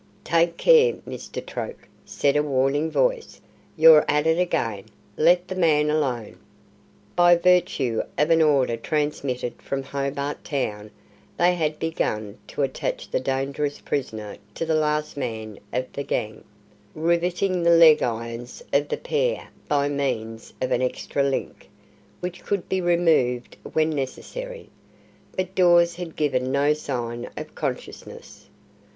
"Take 0.23 0.57
care, 0.57 0.93
Mr. 1.07 1.45
Troke," 1.45 1.87
said 2.05 2.35
a 2.35 2.41
warning 2.41 2.89
voice, 2.89 3.39
"you're 3.77 4.03
at 4.07 4.25
it 4.25 4.39
again! 4.39 4.85
Let 5.15 5.47
the 5.47 5.53
man 5.53 5.91
alone!" 5.91 6.39
By 7.15 7.35
virtue 7.35 8.01
of 8.17 8.31
an 8.31 8.41
order 8.41 8.77
transmitted 8.77 9.61
from 9.61 9.83
Hobart 9.83 10.43
Town, 10.43 10.89
they 11.37 11.53
had 11.53 11.77
begun 11.77 12.39
to 12.47 12.63
attach 12.63 13.11
the 13.11 13.19
dangerous 13.19 13.79
prisoner 13.79 14.37
to 14.55 14.65
the 14.65 14.73
last 14.73 15.17
man 15.17 15.59
of 15.71 15.85
the 15.93 16.01
gang, 16.01 16.45
riveting 16.95 17.61
the 17.61 17.69
leg 17.69 18.01
irons 18.01 18.63
of 18.73 18.87
the 18.89 18.97
pair 18.97 19.49
by 19.67 19.87
means 19.87 20.51
of 20.63 20.71
an 20.71 20.81
extra 20.81 21.21
link, 21.21 21.69
which 22.21 22.41
could 22.43 22.67
be 22.67 22.81
removed 22.81 23.55
when 23.73 23.91
necessary, 23.91 24.67
but 25.35 25.53
Dawes 25.53 25.93
had 25.97 26.15
given 26.15 26.51
no 26.51 26.73
sign 26.73 27.29
of 27.37 27.53
consciousness. 27.53 28.49